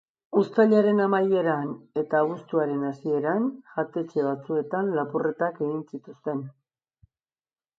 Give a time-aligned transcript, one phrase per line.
[0.41, 1.67] Uztailaren amaieran
[2.03, 6.43] eta abuztuaren hasieran jatetxe batzuetan lapurretak egin zituzten.